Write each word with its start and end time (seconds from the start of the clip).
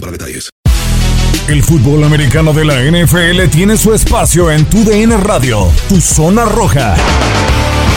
para 0.00 0.12
detalles. 0.12 0.50
El 1.48 1.62
fútbol 1.62 2.04
americano 2.04 2.52
de 2.52 2.64
la 2.64 2.82
NFL 2.82 3.50
tiene 3.50 3.76
su 3.76 3.94
espacio 3.94 4.50
en 4.50 4.66
Tu 4.66 4.84
DN 4.84 5.16
Radio, 5.16 5.70
Tu 5.88 6.00
Zona 6.00 6.44
Roja, 6.44 6.94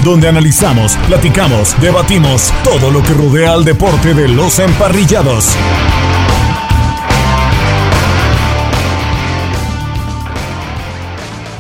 donde 0.04 0.30
analizamos, 0.30 0.96
platicamos, 1.08 1.80
debatimos 1.82 2.54
todo 2.64 2.92
lo 2.92 3.04
que 3.04 3.14
rodea 3.14 3.54
al 3.54 3.66
deporte 3.66 4.14
de 4.14 4.30
los 4.30 4.60
emparrillados. 4.60 5.56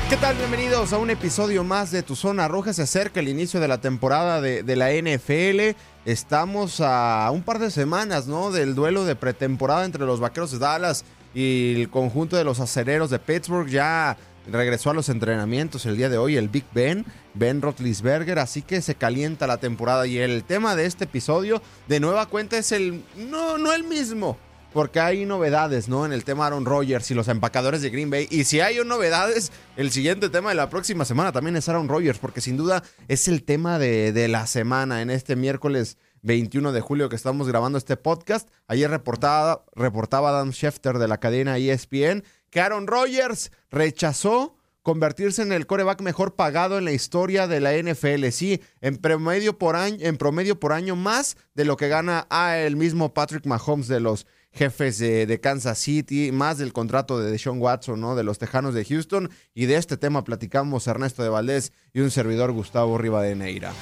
¿Qué 0.09 0.17
tal? 0.17 0.35
Bienvenidos 0.37 0.93
a 0.93 0.97
un 0.97 1.09
episodio 1.09 1.63
más 1.63 1.91
de 1.91 2.03
Tu 2.03 2.15
Zona 2.15 2.47
Roja. 2.47 2.73
Se 2.73 2.83
acerca 2.83 3.19
el 3.19 3.27
inicio 3.27 3.59
de 3.59 3.67
la 3.67 3.79
temporada 3.79 4.39
de, 4.39 4.63
de, 4.63 4.75
la 4.75 4.91
NFL. 4.91 5.77
Estamos 6.05 6.81
a 6.81 7.29
un 7.31 7.43
par 7.43 7.59
de 7.59 7.69
semanas, 7.69 8.25
¿no? 8.25 8.51
Del 8.51 8.73
duelo 8.73 9.05
de 9.05 9.15
pretemporada 9.15 9.85
entre 9.85 10.05
los 10.05 10.19
Vaqueros 10.19 10.51
de 10.51 10.57
Dallas 10.57 11.05
y 11.35 11.79
el 11.79 11.89
conjunto 11.91 12.35
de 12.35 12.43
los 12.43 12.59
acereros 12.59 13.11
de 13.11 13.19
Pittsburgh. 13.19 13.67
Ya 13.67 14.17
regresó 14.51 14.89
a 14.89 14.93
los 14.95 15.09
entrenamientos 15.09 15.85
el 15.85 15.97
día 15.97 16.09
de 16.09 16.17
hoy 16.17 16.37
el 16.37 16.49
Big 16.49 16.65
Ben, 16.73 17.05
Ben 17.35 17.61
Roethlisberger, 17.61 18.39
así 18.39 18.63
que 18.63 18.81
se 18.81 18.95
calienta 18.95 19.45
la 19.45 19.57
temporada 19.57 20.07
y 20.07 20.17
el 20.17 20.43
tema 20.43 20.75
de 20.75 20.87
este 20.87 21.03
episodio 21.03 21.61
de 21.87 21.99
nueva 21.99 22.25
cuenta 22.25 22.57
es 22.57 22.71
el 22.71 23.03
no 23.15 23.59
no 23.59 23.71
el 23.71 23.83
mismo, 23.83 24.39
porque 24.73 24.99
hay 24.99 25.25
novedades, 25.25 25.87
¿no? 25.89 26.05
En 26.05 26.13
el 26.13 26.23
tema 26.23 26.47
Aaron 26.47 26.65
Rodgers 26.65 27.09
y 27.11 27.13
los 27.13 27.27
empacadores 27.27 27.81
de 27.81 27.89
Green 27.89 28.09
Bay. 28.09 28.27
Y 28.29 28.45
si 28.45 28.59
hay 28.59 28.83
novedades, 28.85 29.51
el 29.75 29.91
siguiente 29.91 30.29
tema 30.29 30.49
de 30.49 30.55
la 30.55 30.69
próxima 30.69 31.05
semana 31.05 31.31
también 31.31 31.55
es 31.55 31.67
Aaron 31.67 31.89
Rodgers, 31.89 32.19
porque 32.19 32.41
sin 32.41 32.57
duda 32.57 32.83
es 33.07 33.27
el 33.27 33.43
tema 33.43 33.79
de, 33.79 34.11
de 34.11 34.27
la 34.27 34.47
semana 34.47 35.01
en 35.01 35.09
este 35.09 35.35
miércoles 35.35 35.97
21 36.23 36.71
de 36.71 36.81
julio 36.81 37.09
que 37.09 37.15
estamos 37.15 37.47
grabando 37.47 37.77
este 37.77 37.97
podcast. 37.97 38.49
Ayer 38.67 38.89
reportaba, 38.89 39.65
reportaba 39.75 40.29
Adam 40.29 40.51
Schefter 40.51 40.97
de 40.97 41.07
la 41.07 41.19
cadena 41.19 41.57
ESPN 41.57 42.23
que 42.49 42.61
Aaron 42.61 42.87
Rodgers 42.87 43.51
rechazó 43.71 44.57
convertirse 44.83 45.41
en 45.43 45.51
el 45.51 45.67
coreback 45.67 46.01
mejor 46.01 46.35
pagado 46.35 46.77
en 46.77 46.85
la 46.85 46.91
historia 46.91 47.47
de 47.47 47.59
la 47.59 47.73
NFL. 47.73 48.29
Sí, 48.31 48.61
en 48.81 48.97
promedio 48.97 49.57
por 49.57 49.75
año, 49.75 49.97
en 50.01 50.17
promedio 50.17 50.59
por 50.59 50.73
año 50.73 50.95
más 50.95 51.37
de 51.53 51.65
lo 51.65 51.77
que 51.77 51.87
gana 51.87 52.27
a 52.29 52.57
el 52.57 52.75
mismo 52.75 53.13
Patrick 53.13 53.45
Mahomes 53.45 53.87
de 53.87 53.99
los 53.99 54.25
jefes 54.51 54.99
de, 54.99 55.39
Kansas 55.41 55.79
City, 55.79 56.31
más 56.31 56.57
del 56.57 56.73
contrato 56.73 57.19
de 57.19 57.31
Deshaun 57.31 57.59
Watson, 57.61 57.99
¿no? 57.99 58.15
De 58.15 58.23
los 58.23 58.37
Tejanos 58.37 58.73
de 58.73 58.85
Houston. 58.85 59.29
Y 59.53 59.65
de 59.65 59.75
este 59.75 59.97
tema 59.97 60.23
platicamos 60.23 60.87
Ernesto 60.87 61.23
de 61.23 61.29
Valdés 61.29 61.73
y 61.93 62.01
un 62.01 62.11
servidor 62.11 62.51
Gustavo 62.51 62.97
Rivadeneira. 62.97 63.73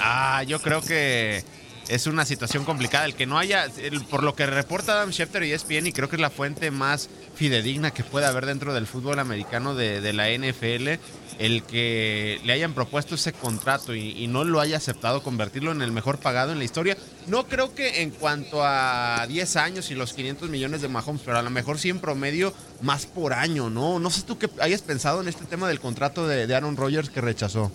Ah, 0.00 0.42
yo 0.46 0.60
creo 0.60 0.80
que 0.80 1.44
es 1.90 2.06
una 2.06 2.24
situación 2.24 2.64
complicada. 2.64 3.04
El 3.04 3.14
que 3.14 3.26
no 3.26 3.38
haya, 3.38 3.64
el, 3.64 4.04
por 4.04 4.22
lo 4.22 4.34
que 4.34 4.46
reporta 4.46 4.92
Adam 4.92 5.10
Schefter 5.10 5.42
y 5.42 5.52
ESPN, 5.52 5.88
y 5.88 5.92
creo 5.92 6.08
que 6.08 6.16
es 6.16 6.22
la 6.22 6.30
fuente 6.30 6.70
más 6.70 7.08
fidedigna 7.34 7.90
que 7.90 8.04
puede 8.04 8.26
haber 8.26 8.46
dentro 8.46 8.72
del 8.72 8.86
fútbol 8.86 9.18
americano 9.18 9.74
de, 9.74 10.00
de 10.00 10.12
la 10.12 10.28
NFL, 10.30 11.00
el 11.38 11.64
que 11.64 12.40
le 12.44 12.52
hayan 12.52 12.74
propuesto 12.74 13.16
ese 13.16 13.32
contrato 13.32 13.94
y, 13.94 14.10
y, 14.10 14.28
no 14.28 14.44
lo 14.44 14.60
haya 14.60 14.76
aceptado 14.76 15.22
convertirlo 15.22 15.72
en 15.72 15.82
el 15.82 15.90
mejor 15.90 16.18
pagado 16.18 16.52
en 16.52 16.58
la 16.58 16.64
historia. 16.64 16.96
No 17.26 17.46
creo 17.46 17.74
que 17.74 18.02
en 18.02 18.10
cuanto 18.10 18.62
a 18.62 19.26
10 19.28 19.56
años 19.56 19.90
y 19.90 19.94
los 19.94 20.12
500 20.12 20.48
millones 20.48 20.82
de 20.82 20.88
Mahomes, 20.88 21.22
pero 21.24 21.38
a 21.38 21.42
lo 21.42 21.50
mejor 21.50 21.78
sí 21.78 21.88
en 21.88 21.98
promedio 21.98 22.54
más 22.82 23.06
por 23.06 23.32
año, 23.32 23.68
¿no? 23.68 23.98
No 23.98 24.10
sé 24.10 24.22
tú 24.22 24.38
qué 24.38 24.48
hayas 24.60 24.82
pensado 24.82 25.20
en 25.20 25.28
este 25.28 25.44
tema 25.44 25.66
del 25.66 25.80
contrato 25.80 26.28
de, 26.28 26.46
de 26.46 26.54
Aaron 26.54 26.76
Rodgers 26.76 27.10
que 27.10 27.20
rechazó, 27.20 27.72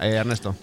eh, 0.00 0.14
Ernesto. 0.14 0.56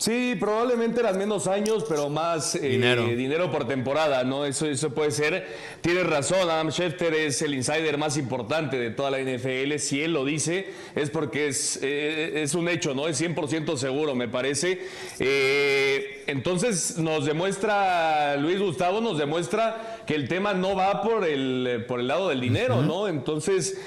Sí, 0.00 0.34
probablemente 0.40 1.00
eran 1.00 1.18
menos 1.18 1.46
años, 1.46 1.84
pero 1.86 2.08
más 2.08 2.54
eh, 2.54 2.60
dinero. 2.60 3.04
dinero. 3.04 3.50
por 3.50 3.68
temporada, 3.68 4.24
¿no? 4.24 4.46
Eso, 4.46 4.64
eso 4.64 4.94
puede 4.94 5.10
ser. 5.10 5.46
Tienes 5.82 6.06
razón, 6.06 6.48
Adam 6.48 6.70
Schefter 6.70 7.12
es 7.12 7.42
el 7.42 7.52
insider 7.52 7.98
más 7.98 8.16
importante 8.16 8.78
de 8.78 8.88
toda 8.92 9.10
la 9.10 9.18
NFL. 9.18 9.76
Si 9.76 10.00
él 10.00 10.14
lo 10.14 10.24
dice, 10.24 10.70
es 10.94 11.10
porque 11.10 11.48
es, 11.48 11.78
eh, 11.82 12.40
es 12.42 12.54
un 12.54 12.70
hecho, 12.70 12.94
¿no? 12.94 13.08
Es 13.08 13.20
100% 13.20 13.76
seguro, 13.76 14.14
me 14.14 14.26
parece. 14.26 14.80
Eh, 15.18 16.24
entonces 16.28 16.96
nos 16.96 17.26
demuestra, 17.26 18.38
Luis 18.38 18.58
Gustavo 18.58 19.02
nos 19.02 19.18
demuestra 19.18 20.02
que 20.06 20.14
el 20.14 20.28
tema 20.28 20.54
no 20.54 20.74
va 20.76 21.02
por 21.02 21.28
el, 21.28 21.84
por 21.86 22.00
el 22.00 22.08
lado 22.08 22.30
del 22.30 22.40
dinero, 22.40 22.78
uh 22.78 22.80
-huh. 22.80 22.86
¿no? 22.86 23.06
Entonces, 23.06 23.78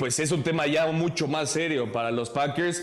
pues 0.00 0.18
es 0.18 0.32
un 0.32 0.42
tema 0.42 0.66
ya 0.66 0.88
mucho 0.88 1.28
más 1.28 1.50
serio 1.50 1.92
para 1.92 2.10
los 2.10 2.30
Packers. 2.30 2.82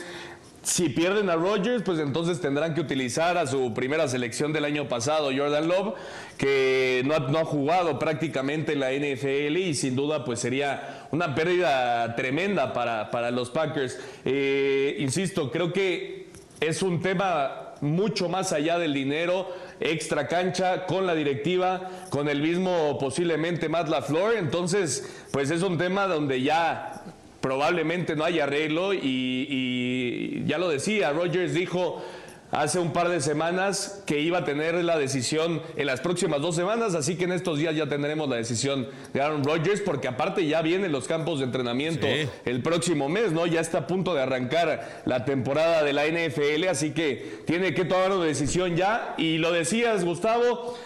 Si 0.63 0.89
pierden 0.89 1.31
a 1.31 1.35
Rodgers, 1.35 1.81
pues 1.83 1.97
entonces 1.97 2.39
tendrán 2.39 2.75
que 2.75 2.81
utilizar 2.81 3.35
a 3.37 3.47
su 3.47 3.73
primera 3.73 4.07
selección 4.07 4.53
del 4.53 4.65
año 4.65 4.87
pasado, 4.87 5.31
Jordan 5.35 5.67
Love, 5.67 5.95
que 6.37 7.01
no 7.03 7.15
ha, 7.15 7.45
jugado 7.45 7.97
prácticamente 7.97 8.73
en 8.73 8.79
la 8.79 8.91
NFL 8.91 9.57
y 9.57 9.73
sin 9.73 9.95
duda 9.95 10.23
pues 10.23 10.39
sería 10.39 11.07
una 11.11 11.33
pérdida 11.33 12.15
tremenda 12.15 12.73
para, 12.73 13.09
para 13.09 13.31
los 13.31 13.49
Packers. 13.49 13.99
Eh, 14.23 14.97
insisto, 14.99 15.49
creo 15.49 15.73
que 15.73 16.27
es 16.59 16.83
un 16.83 17.01
tema 17.01 17.73
mucho 17.81 18.29
más 18.29 18.53
allá 18.53 18.77
del 18.77 18.93
dinero, 18.93 19.49
extra 19.79 20.27
cancha, 20.27 20.85
con 20.85 21.07
la 21.07 21.15
directiva, 21.15 21.89
con 22.09 22.29
el 22.29 22.39
mismo 22.39 22.97
posiblemente 22.99 23.67
Matt 23.67 23.89
LaFleur, 23.89 24.37
entonces 24.37 25.23
pues 25.31 25.49
es 25.49 25.63
un 25.63 25.79
tema 25.79 26.05
donde 26.05 26.43
ya 26.43 27.01
probablemente 27.41 28.15
no 28.15 28.23
haya 28.23 28.43
arreglo 28.43 28.93
y, 28.93 28.99
y, 29.03 30.43
ya 30.45 30.57
lo 30.57 30.69
decía, 30.69 31.11
Rogers 31.11 31.53
dijo 31.53 32.01
hace 32.51 32.79
un 32.79 32.91
par 32.91 33.07
de 33.09 33.21
semanas 33.21 34.03
que 34.05 34.19
iba 34.19 34.39
a 34.39 34.43
tener 34.43 34.75
la 34.83 34.97
decisión 34.97 35.61
en 35.77 35.85
las 35.85 36.01
próximas 36.01 36.41
dos 36.41 36.55
semanas, 36.55 36.95
así 36.95 37.15
que 37.15 37.23
en 37.23 37.31
estos 37.31 37.57
días 37.57 37.75
ya 37.75 37.87
tendremos 37.87 38.27
la 38.29 38.35
decisión 38.35 38.87
de 39.13 39.21
Aaron 39.21 39.43
Rodgers, 39.43 39.81
porque 39.81 40.09
aparte 40.09 40.45
ya 40.45 40.61
vienen 40.61 40.91
los 40.91 41.07
campos 41.07 41.39
de 41.39 41.45
entrenamiento 41.45 42.07
sí. 42.07 42.27
el 42.45 42.61
próximo 42.61 43.07
mes, 43.07 43.31
¿no? 43.31 43.45
Ya 43.47 43.61
está 43.61 43.79
a 43.79 43.87
punto 43.87 44.13
de 44.13 44.21
arrancar 44.21 45.01
la 45.05 45.23
temporada 45.23 45.83
de 45.83 45.93
la 45.93 46.05
NFL, 46.05 46.67
así 46.69 46.91
que 46.91 47.41
tiene 47.45 47.73
que 47.73 47.85
tomar 47.85 48.11
una 48.11 48.25
decisión 48.25 48.75
ya, 48.75 49.15
y 49.17 49.37
lo 49.37 49.51
decías, 49.51 50.03
Gustavo, 50.03 50.77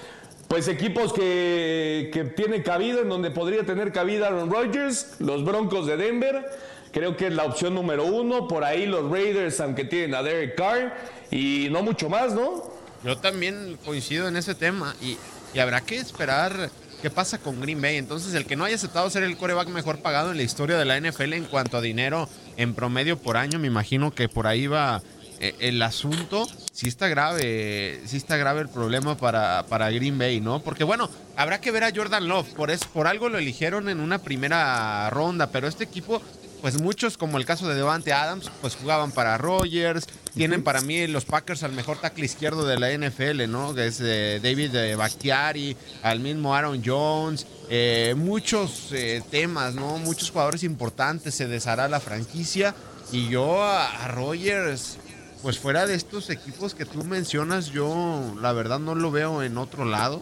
pues 0.48 0.68
equipos 0.68 1.12
que, 1.14 2.10
que 2.14 2.24
tienen 2.26 2.62
cabida, 2.62 3.02
en 3.02 3.10
donde 3.10 3.32
podría 3.32 3.66
tener 3.66 3.92
cabida 3.92 4.28
Aaron 4.28 4.50
Rodgers, 4.52 5.16
los 5.20 5.44
Broncos 5.44 5.88
de 5.88 5.98
Denver, 5.98 6.46
creo 6.92 7.18
que 7.18 7.28
es 7.28 7.34
la 7.34 7.44
opción 7.44 7.74
número 7.74 8.06
uno, 8.06 8.48
por 8.48 8.64
ahí 8.64 8.86
los 8.86 9.10
Raiders, 9.10 9.60
aunque 9.60 9.86
tienen 9.86 10.16
a 10.16 10.24
Derek 10.24 10.56
Carr, 10.56 10.96
y 11.32 11.68
no 11.72 11.82
mucho 11.82 12.10
más, 12.10 12.34
¿no? 12.34 12.64
Yo 13.04 13.18
también 13.18 13.78
coincido 13.84 14.28
en 14.28 14.38
ese 14.38 14.56
tema, 14.56 14.96
y, 15.02 15.18
y 15.54 15.60
habrá 15.60 15.82
que 15.82 15.98
esperar 15.98 16.70
qué 17.02 17.10
pasa 17.10 17.38
con 17.38 17.62
Green 17.62 17.82
Bay. 17.82 17.98
Entonces, 17.98 18.34
el 18.34 18.46
que 18.46 18.56
no 18.56 18.64
haya 18.64 18.76
aceptado 18.76 19.10
ser 19.10 19.24
el 19.24 19.38
coreback 19.38 19.68
mejor 19.70 20.00
pagado 20.00 20.32
en 20.32 20.38
la 20.38 20.44
historia 20.44 20.78
de 20.78 20.86
la 20.86 21.00
NFL 21.00 21.34
en 21.34 21.46
cuanto 21.46 21.78
a 21.78 21.82
dinero 21.82 22.30
en 22.58 22.74
promedio 22.74 23.18
por 23.18 23.38
año, 23.38 23.60
me 23.60 23.68
imagino 23.68 24.12
que 24.12 24.30
por 24.30 24.48
ahí 24.48 24.68
va 24.68 25.02
eh, 25.40 25.54
el 25.60 25.82
asunto 25.82 26.48
sí 26.76 26.90
está 26.90 27.08
grave, 27.08 28.02
sí 28.06 28.18
está 28.18 28.36
grave 28.36 28.60
el 28.60 28.68
problema 28.68 29.16
para, 29.16 29.66
para 29.68 29.90
Green 29.92 30.18
Bay, 30.18 30.42
¿no? 30.42 30.60
Porque 30.60 30.84
bueno, 30.84 31.10
habrá 31.38 31.62
que 31.62 31.72
ver 31.72 31.86
a 31.86 31.92
Jordan 31.96 32.28
Love, 32.28 32.50
por, 32.54 32.70
es, 32.70 32.84
por 32.84 33.08
algo 33.08 33.30
lo 33.30 33.38
eligieron 33.38 33.88
en 33.88 34.02
una 34.02 34.20
primera 34.20 35.10
ronda, 35.10 35.48
pero 35.52 35.70
este 35.70 35.86
equipo, 35.86 36.22
pues 36.62 36.82
muchos, 36.82 37.18
como 37.18 37.38
el 37.38 37.46
caso 37.46 37.70
de 37.70 37.76
Devante 37.76 38.12
Adams, 38.12 38.52
pues 38.60 38.76
jugaban 38.76 39.14
para 39.14 39.38
Rogers, 39.38 40.06
tienen 40.34 40.64
para 40.64 40.82
mí 40.82 41.08
los 41.08 41.24
Packers 41.24 41.64
al 41.64 41.72
mejor 41.72 41.98
tackle 42.02 42.26
izquierdo 42.26 42.66
de 42.66 42.78
la 42.78 42.92
NFL, 42.92 43.50
¿no? 43.50 43.74
Que 43.74 43.88
es 43.88 44.02
eh, 44.02 44.42
David 44.44 44.76
eh, 44.76 44.96
Bakhtiari, 44.96 45.78
al 46.04 46.20
mismo 46.20 46.54
Aaron 46.54 46.84
Jones, 46.86 47.48
eh, 47.70 48.16
muchos 48.18 48.90
eh, 48.92 49.24
temas, 49.32 49.76
¿no? 49.76 49.98
Muchos 50.00 50.30
jugadores 50.30 50.64
importantes, 50.64 51.36
se 51.36 51.48
deshará 51.48 51.88
la 51.88 52.02
franquicia 52.02 52.76
y 53.14 53.30
yo 53.30 53.64
a, 53.64 54.04
a 54.04 54.08
Rogers 54.10 54.98
pues 55.42 55.60
fuera 55.60 55.86
de 55.86 55.96
estos 55.96 56.30
equipos 56.30 56.74
que 56.74 56.86
tú 56.86 57.04
mencionas, 57.04 57.68
yo 57.68 58.34
la 58.42 58.52
verdad 58.54 58.80
no 58.80 58.96
lo 58.96 59.12
veo 59.12 59.44
en 59.44 59.58
otro 59.58 59.86
lado. 59.86 60.22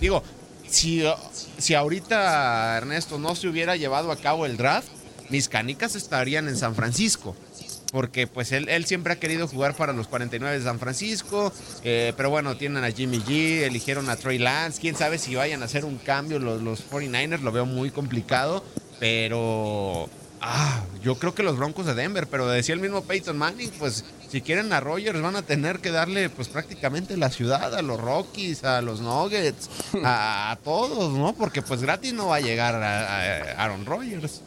Digo, 0.00 0.22
si, 0.68 1.04
si 1.58 1.74
ahorita 1.74 2.76
Ernesto 2.78 3.18
no 3.18 3.34
se 3.34 3.48
hubiera 3.48 3.76
llevado 3.76 4.10
a 4.10 4.16
cabo 4.16 4.46
el 4.46 4.56
draft, 4.56 4.88
mis 5.28 5.48
canicas 5.48 5.94
estarían 5.94 6.48
en 6.48 6.56
San 6.56 6.74
Francisco. 6.74 7.36
porque 7.92 8.26
pues 8.26 8.52
él, 8.52 8.70
él 8.70 8.86
siempre 8.86 9.12
ha 9.12 9.16
querido 9.16 9.46
jugar 9.46 9.76
para 9.76 9.92
los 9.92 10.08
49 10.08 10.58
de 10.58 10.64
San 10.64 10.78
Francisco, 10.78 11.52
eh, 11.84 12.14
pero 12.16 12.30
bueno, 12.30 12.56
tienen 12.56 12.84
a 12.84 12.90
Jimmy 12.90 13.18
G, 13.18 13.64
eligieron 13.64 14.08
a 14.08 14.16
Trey 14.16 14.38
Lance, 14.38 14.80
quién 14.80 14.96
sabe 14.96 15.18
si 15.18 15.34
vayan 15.34 15.60
a 15.60 15.66
hacer 15.66 15.84
un 15.84 15.98
cambio 15.98 16.38
los, 16.38 16.62
los 16.62 16.90
49ers, 16.90 17.40
lo 17.40 17.52
veo 17.52 17.66
muy 17.66 17.90
complicado, 17.90 18.64
pero... 18.98 20.08
Ah, 20.44 20.82
yo 21.04 21.14
creo 21.14 21.36
que 21.36 21.44
los 21.44 21.56
Broncos 21.56 21.86
de 21.86 21.94
Denver, 21.94 22.26
pero 22.26 22.48
decía 22.48 22.74
el 22.74 22.80
mismo 22.80 23.04
Peyton 23.04 23.38
Manning, 23.38 23.70
pues 23.78 24.04
si 24.28 24.40
quieren 24.40 24.72
a 24.72 24.80
Rogers 24.80 25.22
van 25.22 25.36
a 25.36 25.42
tener 25.42 25.78
que 25.78 25.92
darle 25.92 26.28
pues 26.30 26.48
prácticamente 26.48 27.16
la 27.16 27.30
ciudad 27.30 27.72
a 27.72 27.80
los 27.80 28.00
Rockies, 28.00 28.64
a 28.64 28.82
los 28.82 29.00
Nuggets, 29.00 29.70
a, 30.04 30.58
todos, 30.64 31.12
¿no? 31.12 31.32
Porque 31.34 31.62
pues 31.62 31.82
gratis 31.82 32.12
no 32.12 32.26
va 32.26 32.36
a 32.36 32.40
llegar 32.40 32.74
a, 32.74 33.52
a 33.52 33.64
Aaron 33.64 33.86
Rodgers. 33.86 34.42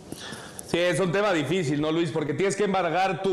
Sí, 0.69 0.79
es 0.79 0.99
un 0.99 1.11
tema 1.11 1.31
difícil, 1.31 1.79
¿no, 1.79 1.91
Luis? 1.91 2.09
Porque 2.09 2.33
tienes 2.33 2.55
que 2.55 2.65
embargar 2.65 3.23
tu, 3.23 3.31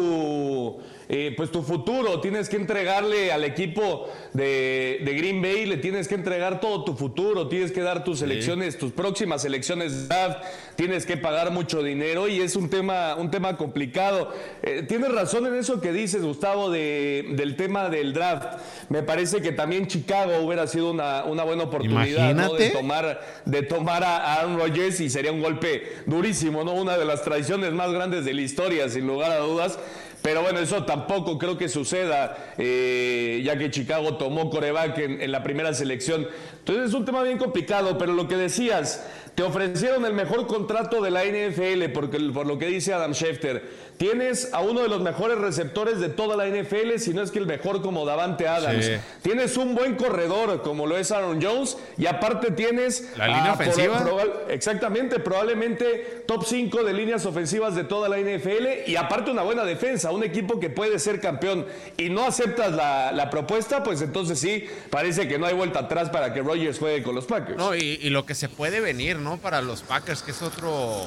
eh, 1.08 1.34
pues 1.36 1.50
tu 1.50 1.62
futuro, 1.62 2.20
tienes 2.20 2.48
que 2.48 2.56
entregarle 2.56 3.32
al 3.32 3.44
equipo 3.44 4.08
de, 4.32 5.00
Green 5.02 5.42
Bay, 5.42 5.66
le 5.66 5.76
tienes 5.76 6.08
que 6.08 6.14
entregar 6.14 6.60
todo 6.60 6.84
tu 6.84 6.94
futuro, 6.94 7.48
tienes 7.48 7.72
que 7.72 7.82
dar 7.82 8.04
tus 8.04 8.22
elecciones, 8.22 8.78
tus 8.78 8.92
próximas 8.92 9.44
elecciones 9.44 9.92
de 9.92 10.06
draft, 10.08 10.38
tienes 10.76 11.06
que 11.06 11.16
pagar 11.16 11.50
mucho 11.50 11.82
dinero 11.82 12.28
y 12.28 12.40
es 12.40 12.56
un 12.56 12.70
tema, 12.70 13.14
un 13.16 13.30
tema 13.30 13.56
complicado. 13.56 14.32
Eh, 14.62 14.84
tienes 14.86 15.12
razón 15.12 15.46
en 15.46 15.54
eso 15.54 15.80
que 15.80 15.92
dices, 15.92 16.22
Gustavo, 16.22 16.70
de, 16.70 17.26
del 17.32 17.56
tema 17.56 17.88
del 17.88 18.12
draft. 18.12 18.60
Me 18.88 19.02
parece 19.02 19.42
que 19.42 19.52
también 19.52 19.86
Chicago 19.86 20.38
hubiera 20.38 20.66
sido 20.66 20.90
una, 20.90 21.24
una 21.24 21.44
buena 21.44 21.64
oportunidad 21.64 22.34
de 22.34 22.70
tomar, 22.70 23.20
de 23.44 23.62
tomar 23.62 24.04
a 24.04 24.34
Aaron 24.34 24.58
Rodgers 24.58 25.00
y 25.00 25.10
sería 25.10 25.32
un 25.32 25.40
golpe 25.40 25.82
durísimo, 26.06 26.64
¿no? 26.64 26.72
Una 26.72 26.96
de 26.96 27.04
las 27.04 27.22
tradiciones 27.22 27.72
más 27.72 27.92
grandes 27.92 28.24
de 28.24 28.34
la 28.34 28.42
historia, 28.42 28.88
sin 28.88 29.06
lugar 29.06 29.30
a 29.30 29.38
dudas. 29.38 29.78
Pero 30.22 30.42
bueno, 30.42 30.60
eso 30.60 30.84
tampoco 30.84 31.36
creo 31.36 31.58
que 31.58 31.68
suceda, 31.68 32.54
eh, 32.56 33.42
ya 33.44 33.58
que 33.58 33.70
Chicago 33.70 34.16
tomó 34.16 34.50
coreback 34.50 34.98
en, 34.98 35.20
en 35.20 35.32
la 35.32 35.42
primera 35.42 35.74
selección. 35.74 36.28
Entonces 36.60 36.90
es 36.90 36.94
un 36.94 37.04
tema 37.04 37.24
bien 37.24 37.38
complicado, 37.38 37.98
pero 37.98 38.12
lo 38.12 38.28
que 38.28 38.36
decías, 38.36 39.04
te 39.34 39.42
ofrecieron 39.42 40.04
el 40.04 40.12
mejor 40.12 40.46
contrato 40.46 41.00
de 41.00 41.10
la 41.10 41.24
NFL, 41.24 41.90
porque, 41.94 42.18
por 42.34 42.46
lo 42.46 42.58
que 42.58 42.66
dice 42.66 42.92
Adam 42.92 43.14
Schefter. 43.14 43.92
Tienes 43.96 44.52
a 44.52 44.60
uno 44.60 44.80
de 44.80 44.88
los 44.88 45.00
mejores 45.00 45.38
receptores 45.38 46.00
de 46.00 46.08
toda 46.08 46.36
la 46.36 46.46
NFL, 46.46 46.98
si 46.98 47.14
no 47.14 47.22
es 47.22 47.30
que 47.30 47.38
el 47.38 47.46
mejor 47.46 47.82
como 47.82 48.04
Davante 48.04 48.48
Adams. 48.48 48.90
Tienes 49.22 49.56
un 49.56 49.74
buen 49.74 49.94
corredor 49.94 50.62
como 50.62 50.86
lo 50.86 50.98
es 50.98 51.12
Aaron 51.12 51.40
Jones 51.40 51.78
y 51.96 52.06
aparte 52.06 52.50
tienes... 52.50 53.12
La 53.16 53.28
línea 53.28 53.52
ofensiva. 53.52 54.04
exactamente, 54.48 55.20
probablemente 55.20 56.24
top 56.26 56.44
5 56.44 56.82
de 56.82 56.92
líneas 56.92 57.24
ofensivas 57.26 57.76
de 57.76 57.84
toda 57.84 58.08
la 58.08 58.18
NFL 58.18 58.88
y 58.90 58.96
aparte 58.96 59.30
una 59.30 59.42
buena 59.42 59.64
defensa, 59.64 60.10
un 60.10 60.24
equipo 60.24 60.58
que 60.58 60.68
puede 60.68 60.98
ser 60.98 61.20
campeón 61.20 61.66
y 61.96 62.10
no 62.10 62.24
aceptas 62.24 62.72
la, 62.72 63.28
propuesta, 63.30 63.82
pues 63.82 64.02
entonces 64.02 64.38
sí, 64.38 64.66
parece 64.90 65.28
que 65.28 65.38
no 65.38 65.46
hay 65.46 65.54
vuelta 65.54 65.78
atrás 65.80 66.10
para 66.10 66.34
que 66.34 66.42
Rogers 66.42 66.78
juegue 66.78 67.02
con 67.02 67.14
los 67.14 67.24
Packers. 67.24 67.56
No, 67.56 67.74
y, 67.74 67.98
y 68.02 68.10
lo 68.10 68.26
que 68.26 68.34
se 68.34 68.48
puede 68.48 68.80
venir, 68.80 69.21
¿no? 69.22 69.38
Para 69.38 69.62
los 69.62 69.82
Packers, 69.82 70.22
que 70.22 70.32
es 70.32 70.42
otro 70.42 71.06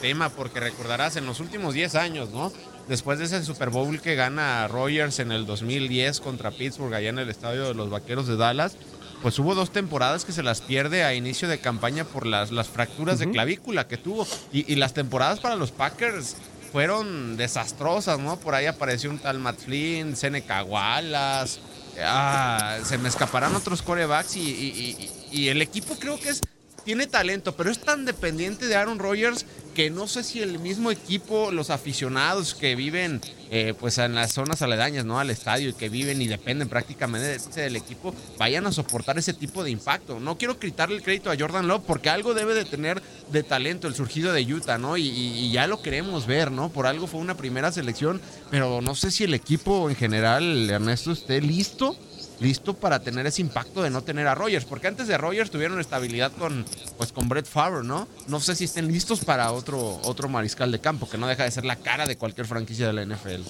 tema, 0.00 0.28
porque 0.28 0.60
recordarás, 0.60 1.16
en 1.16 1.26
los 1.26 1.40
últimos 1.40 1.74
10 1.74 1.94
años, 1.94 2.30
¿no? 2.30 2.52
Después 2.88 3.18
de 3.18 3.26
ese 3.26 3.42
Super 3.44 3.70
Bowl 3.70 4.00
que 4.00 4.14
gana 4.16 4.66
Rogers 4.68 5.18
en 5.20 5.32
el 5.32 5.46
2010 5.46 6.20
contra 6.20 6.50
Pittsburgh, 6.50 6.94
allá 6.94 7.10
en 7.10 7.18
el 7.18 7.28
estadio 7.28 7.68
de 7.68 7.74
los 7.74 7.90
Vaqueros 7.90 8.26
de 8.26 8.36
Dallas, 8.36 8.76
pues 9.22 9.38
hubo 9.38 9.54
dos 9.54 9.70
temporadas 9.72 10.24
que 10.24 10.32
se 10.32 10.42
las 10.42 10.60
pierde 10.60 11.04
a 11.04 11.14
inicio 11.14 11.46
de 11.46 11.58
campaña 11.58 12.04
por 12.04 12.26
las, 12.26 12.50
las 12.50 12.68
fracturas 12.68 13.20
de 13.20 13.30
clavícula 13.30 13.86
que 13.86 13.96
tuvo. 13.96 14.26
Y, 14.52 14.74
las 14.74 14.94
temporadas 14.94 15.38
para 15.38 15.54
los 15.54 15.70
Packers 15.70 16.36
fueron 16.72 17.36
desastrosas, 17.36 18.18
¿no? 18.18 18.36
Por 18.38 18.56
ahí 18.56 18.66
apareció 18.66 19.10
un 19.10 19.18
tal 19.18 19.38
Matt 19.38 19.60
Flynn, 19.60 20.16
Seneca 20.16 20.64
Wallace. 20.64 21.60
Ah, 22.02 22.78
se 22.84 22.98
me 22.98 23.08
escaparán 23.08 23.54
otros 23.54 23.82
corebacks 23.82 24.36
y, 24.36 25.10
y 25.30 25.48
el 25.48 25.62
equipo 25.62 25.94
creo 25.96 26.18
que 26.18 26.30
es 26.30 26.40
tiene 26.84 27.06
talento, 27.06 27.54
pero 27.56 27.70
es 27.70 27.78
tan 27.78 28.04
dependiente 28.04 28.66
de 28.66 28.76
Aaron 28.76 28.98
Rodgers 28.98 29.46
que 29.74 29.90
no 29.90 30.06
sé 30.06 30.22
si 30.22 30.40
el 30.40 30.58
mismo 30.58 30.90
equipo, 30.90 31.50
los 31.50 31.70
aficionados 31.70 32.54
que 32.54 32.76
viven 32.76 33.20
eh, 33.50 33.74
pues 33.78 33.98
en 33.98 34.14
las 34.14 34.32
zonas 34.32 34.62
aledañas, 34.62 35.04
¿no? 35.04 35.18
Al 35.18 35.30
estadio 35.30 35.70
y 35.70 35.72
que 35.72 35.88
viven 35.88 36.20
y 36.20 36.26
dependen 36.26 36.68
prácticamente 36.68 37.38
del 37.60 37.76
equipo, 37.76 38.14
vayan 38.38 38.66
a 38.66 38.72
soportar 38.72 39.18
ese 39.18 39.32
tipo 39.32 39.64
de 39.64 39.70
impacto. 39.70 40.20
No 40.20 40.36
quiero 40.38 40.58
quitarle 40.58 40.96
el 40.96 41.02
crédito 41.02 41.30
a 41.30 41.36
Jordan 41.38 41.68
Love 41.68 41.84
porque 41.86 42.10
algo 42.10 42.34
debe 42.34 42.54
de 42.54 42.64
tener 42.64 43.02
de 43.30 43.42
talento 43.42 43.88
el 43.88 43.94
surgido 43.94 44.32
de 44.32 44.42
Utah, 44.42 44.78
¿no? 44.78 44.96
Y, 44.96 45.08
y 45.08 45.52
ya 45.52 45.66
lo 45.66 45.82
queremos 45.82 46.26
ver, 46.26 46.50
¿no? 46.50 46.68
Por 46.68 46.86
algo 46.86 47.06
fue 47.06 47.20
una 47.20 47.36
primera 47.36 47.72
selección, 47.72 48.20
pero 48.50 48.80
no 48.80 48.94
sé 48.94 49.10
si 49.10 49.24
el 49.24 49.34
equipo 49.34 49.88
en 49.88 49.96
general, 49.96 50.68
Ernesto, 50.68 51.12
esté 51.12 51.40
listo 51.40 51.96
listo 52.40 52.74
para 52.74 53.00
tener 53.00 53.26
ese 53.26 53.40
impacto 53.40 53.82
de 53.82 53.90
no 53.90 54.02
tener 54.02 54.26
a 54.26 54.34
Rogers, 54.34 54.64
porque 54.64 54.88
antes 54.88 55.06
de 55.06 55.16
Rogers 55.18 55.50
tuvieron 55.50 55.80
estabilidad 55.80 56.32
con 56.32 56.64
pues 56.96 57.12
con 57.12 57.28
Brett 57.28 57.46
Favre, 57.46 57.84
¿no? 57.84 58.08
No 58.28 58.40
sé 58.40 58.54
si 58.54 58.64
estén 58.64 58.88
listos 58.88 59.24
para 59.24 59.52
otro 59.52 60.00
otro 60.04 60.28
mariscal 60.28 60.72
de 60.72 60.80
campo 60.80 61.08
que 61.08 61.18
no 61.18 61.26
deja 61.26 61.44
de 61.44 61.50
ser 61.50 61.64
la 61.64 61.76
cara 61.76 62.06
de 62.06 62.16
cualquier 62.16 62.46
franquicia 62.46 62.86
de 62.86 62.92
la 62.92 63.04
NFL. 63.04 63.42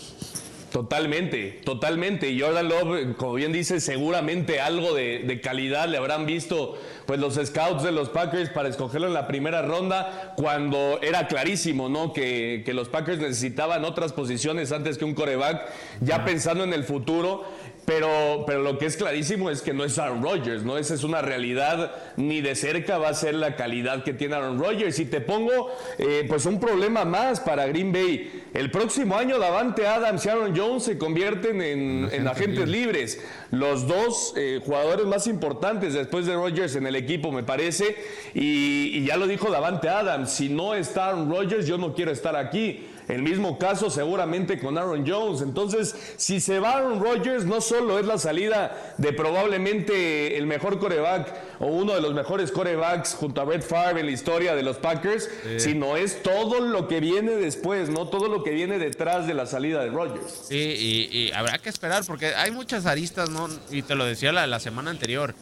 Totalmente, 0.73 1.61
totalmente. 1.64 2.31
Y 2.31 2.40
Jordan 2.40 2.67
Love, 2.67 3.17
como 3.19 3.34
bien 3.34 3.52
dice, 3.52 3.79
seguramente 3.79 4.58
algo 4.58 4.94
de, 4.94 5.40
calidad 5.43 5.87
le 5.87 5.99
habrán 5.99 6.25
visto 6.25 6.78
pues 7.05 7.20
los 7.20 7.35
scouts 7.35 7.82
de 7.82 7.93
los 7.93 8.08
Packers 8.08 8.49
para 8.49 8.70
escogerlo 8.70 9.06
en 9.06 9.12
la 9.12 9.26
primera 9.26 9.61
ronda, 9.61 10.32
cuando 10.35 10.99
era 11.02 11.28
clarísimo, 11.28 11.90
¿no? 11.90 12.14
Que, 12.14 12.62
que 12.64 12.73
los 12.73 12.88
Packers 12.88 13.19
necesitaban 13.19 13.85
otras 13.85 14.14
posiciones 14.14 14.73
antes 14.73 14.96
que 14.96 15.05
un 15.05 15.14
coreback, 15.14 15.62
ya 16.00 16.25
pensando 16.25 16.64
en 16.64 16.73
el 16.73 16.85
futuro. 16.85 17.44
Pero, 17.84 18.44
pero 18.46 18.62
lo 18.62 18.79
que 18.79 18.87
es 18.87 18.96
clarísimo 18.96 19.50
es 19.50 19.61
que 19.61 19.75
no 19.75 19.82
es 19.84 19.99
Aaron 19.99 20.23
Rodgers, 20.23 20.62
¿no? 20.62 20.79
Esa 20.79 20.94
es 20.94 21.02
una 21.02 21.20
realidad, 21.20 21.93
ni 22.17 22.40
de 22.40 22.55
cerca 22.55 22.99
va 22.99 23.08
a 23.08 23.14
ser 23.14 23.34
la 23.34 23.56
calidad 23.56 24.05
que 24.05 24.12
tiene 24.12 24.37
Aaron 24.37 24.61
Rodgers. 24.61 25.00
Y 25.00 25.06
te 25.06 25.20
pongo, 25.20 25.69
eh, 25.99 26.25
pues, 26.29 26.46
un 26.46 26.61
problema 26.61 27.05
más 27.05 27.40
para 27.40 27.67
Green 27.67 27.93
Bay. 27.93 28.44
El 28.55 28.70
próximo 28.70 29.17
año, 29.17 29.38
Davante 29.38 29.87
Adams 29.88 30.25
y 30.25 30.29
Aaron 30.29 30.56
Jones 30.56 30.84
se 30.84 30.96
convierten 30.96 31.61
en, 31.61 32.29
agentes 32.29 32.69
libres. 32.69 33.20
Los 33.50 33.88
dos 33.88 34.32
eh, 34.37 34.61
jugadores 34.64 35.06
más 35.06 35.26
importantes 35.26 35.94
después 35.94 36.26
de 36.26 36.35
Rodgers 36.35 36.76
en 36.76 36.87
el 36.87 36.94
equipo, 36.94 37.32
me 37.32 37.43
parece. 37.43 37.96
Y, 38.32 38.99
y 38.99 39.05
ya 39.06 39.17
lo 39.17 39.26
dijo 39.26 39.50
Davante 39.50 39.88
Adams: 39.88 40.31
si 40.31 40.49
no 40.49 40.75
está 40.75 41.08
Aaron 41.08 41.28
Rodgers, 41.28 41.67
yo 41.67 41.78
no 41.78 41.94
quiero 41.94 42.12
estar 42.12 42.37
aquí. 42.37 42.87
El 43.12 43.23
mismo 43.23 43.59
caso 43.59 43.91
seguramente 43.91 44.59
con 44.59 44.79
Aaron 44.79 45.05
Jones. 45.06 45.43
Entonces, 45.43 45.94
si 46.17 46.41
se 46.41 46.59
va 46.59 46.79
Aaron 46.79 47.00
Rodgers, 47.00 47.44
no 47.44 47.61
solo 47.61 47.99
es 47.99 48.06
la 48.06 48.19
salida 48.19 48.94
de 48.97 49.12
probablemente 49.12 50.38
el 50.38 50.47
mejor 50.47 50.79
coreback 50.79 51.32
o 51.61 51.66
uno 51.66 51.95
de 51.95 52.00
los 52.00 52.14
mejores 52.14 52.50
corebacks 52.50 53.14
junto 53.14 53.42
a 53.42 53.45
Red 53.45 53.62
Favre 53.62 54.00
en 54.00 54.07
la 54.07 54.12
historia 54.12 54.54
de 54.54 54.62
los 54.62 54.78
Packers, 54.78 55.28
sino 55.59 55.97
es 55.97 56.23
todo 56.23 56.61
lo 56.61 56.88
que 56.88 57.00
viene 57.00 57.33
después, 57.33 57.90
¿no? 57.90 58.09
Todo 58.09 58.28
lo 58.28 58.42
que 58.42 58.50
viene 58.52 58.78
detrás 58.78 59.26
de 59.26 59.35
la 59.35 59.45
salida 59.45 59.83
de 59.85 59.90
Rodgers. 59.90 60.47
Sí, 60.49 61.11
y, 61.12 61.31
habrá 61.33 61.59
que 61.59 61.69
esperar 61.69 62.04
porque 62.07 62.35
hay 62.35 62.50
muchas 62.50 62.87
aristas, 62.87 63.28
¿no? 63.28 63.49
Y 63.71 63.83
te 63.83 63.95
lo 63.95 64.04
decía 64.04 64.33
la, 64.33 64.47
la 64.47 64.59
semana 64.59 64.90
anterior. 64.90 65.35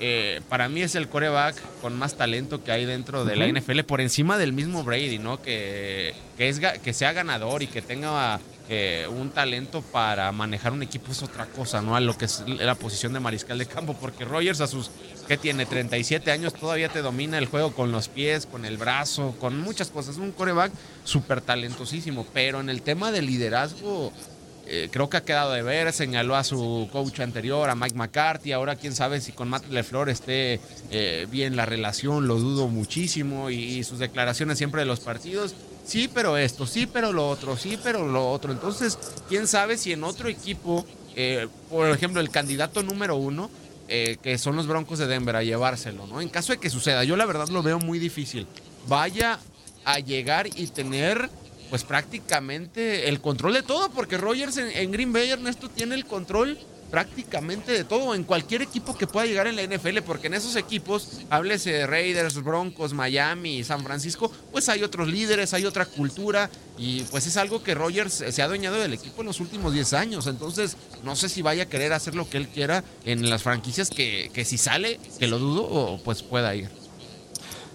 Eh, 0.00 0.40
para 0.48 0.68
mí 0.68 0.82
es 0.82 0.94
el 0.94 1.08
coreback 1.08 1.56
con 1.80 1.96
más 1.96 2.16
talento 2.16 2.62
que 2.62 2.70
hay 2.70 2.84
dentro 2.84 3.24
de 3.24 3.36
la 3.36 3.46
NFL, 3.48 3.80
por 3.80 4.00
encima 4.00 4.38
del 4.38 4.52
mismo 4.52 4.84
Brady, 4.84 5.18
¿no? 5.18 5.42
Que, 5.42 6.14
que, 6.36 6.48
es, 6.48 6.60
que 6.60 6.92
sea 6.92 7.12
ganador 7.12 7.62
y 7.62 7.66
que 7.66 7.82
tenga 7.82 8.38
eh, 8.70 9.06
un 9.10 9.30
talento 9.30 9.80
para 9.80 10.30
manejar 10.30 10.72
un 10.72 10.82
equipo 10.82 11.10
es 11.10 11.22
otra 11.22 11.46
cosa, 11.46 11.80
¿no? 11.80 11.96
A 11.96 12.00
lo 12.00 12.18
que 12.18 12.26
es 12.26 12.44
la 12.46 12.74
posición 12.74 13.14
de 13.14 13.20
mariscal 13.20 13.58
de 13.58 13.66
campo, 13.66 13.96
porque 13.98 14.24
Rogers 14.26 14.60
a 14.60 14.66
sus, 14.66 14.90
que 15.26 15.38
tiene 15.38 15.64
37 15.64 16.30
años, 16.30 16.52
todavía 16.52 16.90
te 16.90 17.00
domina 17.00 17.38
el 17.38 17.46
juego 17.46 17.72
con 17.72 17.92
los 17.92 18.08
pies, 18.08 18.44
con 18.44 18.66
el 18.66 18.76
brazo, 18.76 19.34
con 19.40 19.58
muchas 19.58 19.90
cosas. 19.90 20.16
Es 20.16 20.20
un 20.20 20.32
coreback 20.32 20.70
súper 21.04 21.40
talentosísimo, 21.40 22.26
pero 22.34 22.60
en 22.60 22.68
el 22.68 22.82
tema 22.82 23.10
de 23.10 23.22
liderazgo 23.22 24.12
eh, 24.70 24.90
creo 24.92 25.08
que 25.08 25.16
ha 25.16 25.24
quedado 25.24 25.52
de 25.52 25.62
ver, 25.62 25.94
señaló 25.94 26.36
a 26.36 26.44
su 26.44 26.90
coach 26.92 27.20
anterior, 27.20 27.70
a 27.70 27.74
Mike 27.74 27.96
McCarthy, 27.96 28.52
ahora 28.52 28.76
quién 28.76 28.94
sabe 28.94 29.22
si 29.22 29.32
con 29.32 29.48
Matt 29.48 29.66
LeFleur 29.70 30.10
esté 30.10 30.60
eh, 30.90 31.26
bien 31.30 31.56
la 31.56 31.64
relación, 31.64 32.28
lo 32.28 32.34
dudo 32.34 32.68
muchísimo, 32.68 33.48
y, 33.48 33.82
sus 33.82 33.98
declaraciones 33.98 34.58
siempre 34.58 34.82
de 34.82 34.86
los 34.86 35.00
partidos, 35.00 35.54
sí, 35.86 36.10
pero 36.12 36.36
esto, 36.36 36.66
sí, 36.66 36.86
pero 36.86 37.14
lo 37.14 37.30
otro, 37.30 37.56
sí, 37.56 37.78
pero 37.82 38.06
lo 38.06 38.30
otro. 38.30 38.52
Entonces, 38.52 38.98
quién 39.30 39.46
sabe 39.46 39.78
si 39.78 39.92
en 39.92 40.04
otro 40.04 40.28
equipo, 40.28 40.84
eh, 41.16 41.48
por 41.70 41.88
ejemplo, 41.88 42.20
el 42.20 42.28
candidato 42.28 42.82
número 42.82 43.16
uno, 43.16 43.50
que 43.88 44.36
son 44.36 44.54
los 44.54 44.66
Broncos 44.66 44.98
de 44.98 45.06
Denver, 45.06 45.34
a 45.34 45.42
llevárselo, 45.42 46.06
¿no? 46.06 46.20
En 46.20 46.28
caso 46.28 46.52
de 46.52 46.58
que 46.58 46.68
suceda, 46.68 47.04
yo 47.04 47.16
la 47.16 47.24
verdad 47.24 47.48
lo 47.48 47.62
veo 47.62 47.78
muy 47.78 47.98
difícil. 47.98 48.46
Vaya 48.86 49.38
a 49.86 49.98
llegar 49.98 50.46
y 50.46 50.66
tener 50.66 51.30
pues 51.70 51.84
prácticamente 51.84 53.08
el 53.08 53.20
control 53.20 53.54
de 53.54 53.62
todo, 53.62 53.90
porque 53.90 54.16
Rogers 54.16 54.56
en, 54.56 54.92
Green 54.92 55.12
Bay, 55.12 55.30
Ernesto, 55.30 55.68
tiene 55.68 55.94
el 55.94 56.06
control 56.06 56.58
prácticamente 56.90 57.72
de 57.72 57.84
todo, 57.84 58.14
en 58.14 58.24
cualquier 58.24 58.62
equipo 58.62 58.96
que 58.96 59.06
pueda 59.06 59.26
llegar 59.26 59.46
en 59.46 59.56
la 59.56 59.62
NFL, 59.62 59.98
porque 60.06 60.28
en 60.28 60.34
esos 60.34 60.56
equipos, 60.56 61.20
háblese 61.28 61.70
de 61.70 61.86
Raiders, 61.86 62.42
Broncos, 62.42 62.94
Miami, 62.94 63.62
San 63.62 63.84
Francisco, 63.84 64.32
pues 64.52 64.70
hay 64.70 64.82
otros 64.82 65.08
líderes, 65.08 65.52
hay 65.52 65.66
otra 65.66 65.84
cultura, 65.84 66.48
y 66.78 67.02
pues 67.02 67.26
es 67.26 67.36
algo 67.36 67.62
que 67.62 67.74
Rogers 67.74 68.24
se 68.30 68.40
ha 68.40 68.46
adueñado 68.46 68.76
del 68.76 68.94
equipo 68.94 69.20
en 69.20 69.26
los 69.26 69.40
últimos 69.40 69.74
10 69.74 69.92
años, 69.92 70.26
entonces 70.26 70.78
no 71.04 71.14
sé 71.14 71.28
si 71.28 71.42
vaya 71.42 71.64
a 71.64 71.68
querer 71.68 71.92
hacer 71.92 72.14
lo 72.14 72.28
que 72.30 72.38
él 72.38 72.48
quiera 72.48 72.82
en 73.04 73.28
las 73.28 73.42
franquicias 73.42 73.90
que, 73.90 74.30
que 74.32 74.46
si 74.46 74.56
sale, 74.56 74.98
que 75.18 75.26
lo 75.26 75.38
dudo, 75.38 76.00
pues 76.04 76.22
pueda 76.22 76.54
ir. 76.54 76.70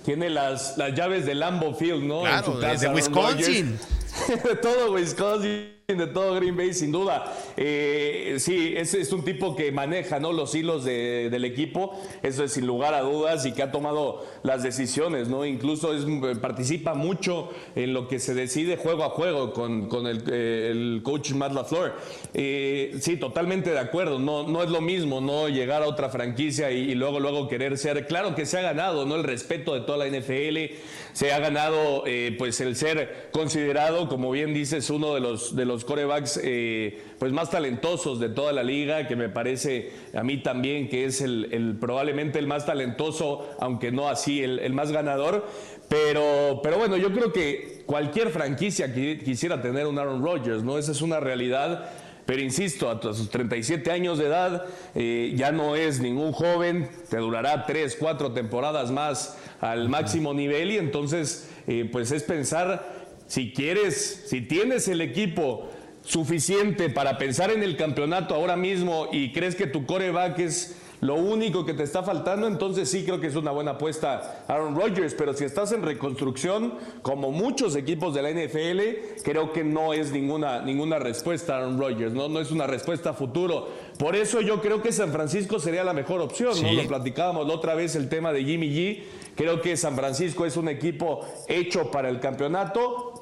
Tiene 0.04 0.30
las, 0.30 0.78
las 0.78 0.94
llaves 0.94 1.26
del 1.26 1.40
Lambo 1.40 1.74
Field, 1.74 2.04
¿no? 2.04 2.22
Claro, 2.22 2.60
desde 2.60 2.90
Wisconsin. 2.90 3.80
de 4.44 4.56
todo 4.56 4.94
Wisconsin 4.94 5.83
de 5.98 6.08
todo 6.08 6.36
Green 6.36 6.56
Bay, 6.56 6.74
sin 6.74 6.92
duda. 6.92 7.34
Eh, 7.58 8.36
sí, 8.40 8.74
es, 8.76 8.94
es, 8.94 9.12
un 9.12 9.24
tipo 9.24 9.56
que 9.56 9.72
maneja 9.72 10.20
¿no? 10.20 10.32
los 10.32 10.54
hilos 10.56 10.84
del 10.86 11.46
equipo, 11.46 12.00
eso 12.22 12.44
es 12.44 12.54
sin 12.54 12.66
lugar 12.66 12.94
a 12.94 13.02
dudas, 13.02 13.46
y 13.46 13.54
que 13.54 13.64
ha 13.64 13.72
tomado 13.72 14.26
las 14.44 14.64
decisiones, 14.64 15.28
¿no? 15.28 15.46
Incluso 15.46 15.94
es, 15.94 16.06
participa 16.40 16.94
mucho 16.94 17.50
en 17.76 17.94
lo 17.94 18.08
que 18.08 18.20
se 18.20 18.34
decide 18.34 18.78
juego 18.78 19.04
a 19.04 19.10
juego 19.10 19.54
con, 19.54 19.88
con 19.88 20.08
el, 20.08 20.24
eh, 20.32 20.70
el, 20.72 21.02
coach 21.04 21.32
Matt 21.32 21.54
LaFleur. 21.54 21.94
Eh, 22.34 22.96
sí, 23.00 23.18
totalmente 23.18 23.72
de 23.72 23.80
acuerdo, 23.80 24.20
no, 24.20 24.48
no 24.48 24.64
es 24.64 24.70
lo 24.70 24.82
mismo 24.82 25.22
no 25.22 25.48
llegar 25.50 25.84
a 25.84 25.88
otra 25.88 26.10
franquicia 26.10 26.72
y, 26.72 26.96
luego, 26.96 27.20
luego 27.20 27.48
querer 27.48 27.78
ser. 27.78 28.08
Claro 28.08 28.36
que 28.36 28.46
se 28.46 28.58
ha 28.58 28.62
ganado 28.62 29.06
¿no? 29.06 29.16
el 29.16 29.24
respeto 29.24 29.74
de 29.74 29.82
toda 29.82 29.98
la 29.98 30.08
NFL, 30.08 30.76
se 31.14 31.32
ha 31.32 31.40
ganado 31.40 32.04
pues 32.38 32.60
el 32.62 32.76
ser 32.76 33.30
considerado, 33.32 34.08
como 34.08 34.32
bien 34.32 34.54
dices, 34.54 34.90
uno 34.90 35.14
de 35.14 35.20
los, 35.20 35.56
de 35.56 35.66
los 35.66 35.83
corebacks 35.84 36.40
eh, 36.44 37.02
pues 37.20 37.32
más 37.32 37.50
talentosos 37.50 38.20
de 38.20 38.30
toda 38.30 38.52
la 38.52 38.64
liga, 38.64 39.08
que 39.08 39.16
me 39.16 39.30
parece 39.30 39.92
a 40.14 40.24
mí 40.24 40.38
también 40.38 40.90
que 40.90 41.06
es 41.06 41.22
el, 41.22 41.78
probablemente 41.80 42.40
el 42.40 42.48
más 42.48 42.66
talentoso, 42.66 43.50
aunque 43.60 43.92
no 43.92 44.10
así 44.10 44.44
el, 44.44 44.74
más 44.74 44.92
ganador. 44.92 45.46
Pero, 45.90 46.62
pero 46.64 46.78
bueno, 46.78 46.98
yo 46.98 47.12
creo 47.14 47.32
que 47.32 47.84
cualquier 47.86 48.30
franquicia 48.30 48.94
quisiera 48.94 49.62
tener 49.62 49.86
un 49.86 50.00
Aaron 50.00 50.24
Rodgers, 50.24 50.64
¿no? 50.64 50.78
Esa 50.78 50.92
es 50.92 51.02
una 51.02 51.20
realidad. 51.20 51.90
Pero 52.26 52.42
insisto, 52.42 52.90
a 52.90 53.02
sus 53.02 53.30
37 53.30 53.92
años 53.92 54.18
de 54.18 54.28
edad 54.28 54.66
eh, 54.96 55.34
ya 55.36 55.52
no 55.52 55.76
es 55.76 56.00
ningún 56.00 56.32
joven, 56.32 56.90
te 57.10 57.18
durará 57.18 57.66
3, 57.66 57.98
4 58.00 58.32
temporadas 58.32 58.92
más 58.92 59.38
al 59.60 59.90
máximo 59.90 60.34
nivel 60.34 60.72
y 60.72 60.78
entonces 60.78 61.50
eh, 61.68 61.88
pues 61.92 62.12
es 62.12 62.24
pensar 62.24 62.93
si 63.34 63.52
quieres, 63.52 64.26
si 64.28 64.42
tienes 64.42 64.88
el 64.88 65.02
equipo 65.02 65.68
suficiente 66.04 66.92
para 66.92 67.18
pensar 67.18 67.50
en 67.50 67.64
el 67.64 67.78
campeonato 67.78 68.36
ahora 68.36 68.56
mismo 68.56 69.08
y 69.12 69.32
crees 69.32 69.56
que 69.56 69.66
tu 69.66 69.88
coreback 69.88 70.38
es 70.38 70.76
lo 71.02 71.16
único 71.16 71.66
que 71.66 71.74
te 71.74 71.82
está 71.82 72.04
faltando, 72.04 72.46
entonces 72.46 72.90
sí 72.90 73.04
creo 73.04 73.20
que 73.20 73.26
es 73.26 73.36
una 73.36 73.50
buena 73.50 73.72
apuesta 73.72 74.46
Aaron 74.48 74.76
Rodgers, 74.76 75.16
pero 75.16 75.34
si 75.34 75.46
estás 75.46 75.72
en 75.72 75.82
reconstrucción, 75.82 76.76
como 77.02 77.32
muchos 77.32 77.76
equipos 77.76 78.14
de 78.14 78.22
la 78.22 78.30
NFL, 78.30 79.24
creo 79.24 79.52
que 79.52 79.64
no 79.64 79.94
es 79.94 80.12
ninguna, 80.12 80.62
ninguna 80.62 81.00
respuesta 81.00 81.58
Aaron 81.58 81.80
Rodgers, 81.80 82.14
¿no? 82.14 82.30
no 82.30 82.40
es 82.40 82.52
una 82.52 82.68
respuesta 82.68 83.10
a 83.10 83.14
futuro. 83.14 83.68
Por 83.98 84.16
eso 84.16 84.42
yo 84.42 84.62
creo 84.62 84.82
que 84.82 84.92
San 84.92 85.12
Francisco 85.12 85.60
sería 85.60 85.84
la 85.84 85.94
mejor 85.94 86.22
opción, 86.22 86.62
¿no? 86.62 86.72
Lo 86.72 86.88
platicábamos 86.88 87.48
la 87.48 87.54
otra 87.54 87.76
vez 87.76 87.96
el 87.96 88.10
tema 88.10 88.32
de 88.32 88.44
Jimmy 88.46 88.70
G. 88.70 89.04
Creo 89.36 89.62
que 89.62 89.76
San 89.76 89.96
Francisco 89.96 90.46
es 90.46 90.58
un 90.58 90.70
equipo 90.70 91.26
hecho 91.48 91.90
para 91.92 92.10
el 92.10 92.20
campeonato, 92.20 93.13